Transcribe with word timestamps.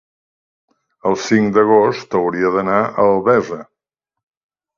el 1.09 1.17
cinc 1.25 1.51
d'agost 1.57 2.15
hauria 2.21 2.51
d'anar 2.57 2.81
a 2.85 2.91
Albesa. 3.11 3.61